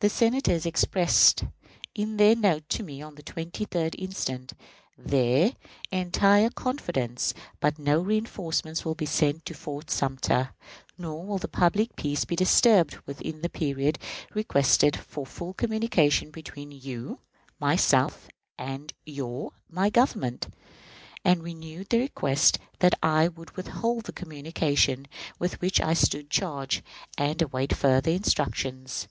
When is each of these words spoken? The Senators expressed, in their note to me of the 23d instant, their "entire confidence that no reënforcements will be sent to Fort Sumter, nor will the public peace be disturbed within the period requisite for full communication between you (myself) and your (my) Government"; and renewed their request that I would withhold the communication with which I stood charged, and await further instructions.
The 0.00 0.10
Senators 0.10 0.66
expressed, 0.66 1.42
in 1.94 2.18
their 2.18 2.36
note 2.36 2.68
to 2.68 2.82
me 2.82 3.02
of 3.02 3.16
the 3.16 3.22
23d 3.22 3.94
instant, 3.96 4.52
their 4.98 5.54
"entire 5.90 6.50
confidence 6.50 7.32
that 7.60 7.78
no 7.78 8.04
reënforcements 8.04 8.84
will 8.84 8.94
be 8.94 9.06
sent 9.06 9.46
to 9.46 9.54
Fort 9.54 9.90
Sumter, 9.90 10.50
nor 10.98 11.24
will 11.24 11.38
the 11.38 11.48
public 11.48 11.96
peace 11.96 12.26
be 12.26 12.36
disturbed 12.36 12.98
within 13.06 13.40
the 13.40 13.48
period 13.48 13.98
requisite 14.34 14.94
for 14.94 15.24
full 15.24 15.54
communication 15.54 16.30
between 16.30 16.70
you 16.70 17.20
(myself) 17.58 18.28
and 18.58 18.92
your 19.06 19.52
(my) 19.70 19.88
Government"; 19.88 20.48
and 21.24 21.42
renewed 21.42 21.88
their 21.88 22.00
request 22.02 22.58
that 22.80 22.92
I 23.02 23.28
would 23.28 23.56
withhold 23.56 24.04
the 24.04 24.12
communication 24.12 25.06
with 25.38 25.62
which 25.62 25.80
I 25.80 25.94
stood 25.94 26.28
charged, 26.28 26.82
and 27.16 27.40
await 27.40 27.72
further 27.74 28.10
instructions. 28.10 29.08